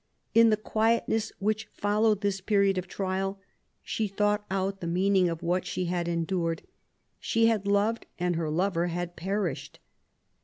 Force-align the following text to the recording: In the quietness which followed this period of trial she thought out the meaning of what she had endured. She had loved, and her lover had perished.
In 0.33 0.49
the 0.49 0.57
quietness 0.57 1.31
which 1.37 1.69
followed 1.73 2.21
this 2.21 2.41
period 2.41 2.79
of 2.79 2.87
trial 2.87 3.39
she 3.83 4.07
thought 4.07 4.43
out 4.49 4.79
the 4.81 4.87
meaning 4.87 5.29
of 5.29 5.43
what 5.43 5.63
she 5.63 5.85
had 5.85 6.07
endured. 6.07 6.63
She 7.19 7.45
had 7.45 7.67
loved, 7.67 8.07
and 8.17 8.35
her 8.35 8.49
lover 8.49 8.87
had 8.87 9.15
perished. 9.15 9.77